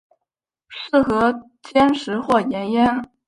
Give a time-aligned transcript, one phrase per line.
[0.67, 3.03] 适合煎食或盐腌。